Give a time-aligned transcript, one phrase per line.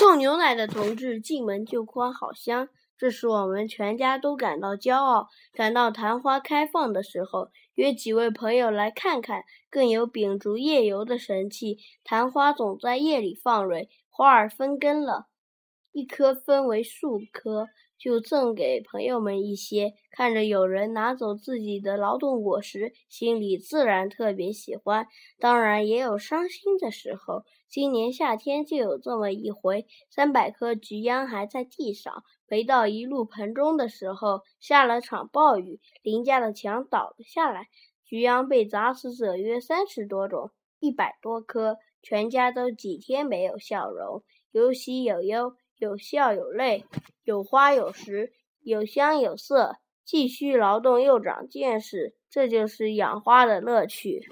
[0.00, 5.28] 送牛奶的同志进门就夸好香，这使我们全家都感到骄傲。
[5.52, 11.76] 感到昙花开放的时候，约几位朋友来看看，更有秉烛夜游的神气。
[12.02, 15.26] 昙花总在夜里放蕊，花儿分根了，
[15.92, 17.68] 一棵分为数棵。
[18.00, 25.06] 就赠给朋友们一些，看着有人拿走自己的劳动果实，心里自然特别喜欢。
[25.38, 27.44] 当然也有伤心的时候。
[27.68, 37.68] 今年夏天就有这么一回：三百棵菊秧还在地上，没到一路盆中的时候，下了场暴雨，邻家的墙倒了下来，
[38.04, 45.54] 菊秧被砸死者约三十多种，一百多棵，全家都几天没有笑容，有喜有忧。
[45.80, 46.84] 有笑有泪，
[47.24, 54.30] 有花有实，有香有色，既需劳动又长见识，这就是养花的乐趣。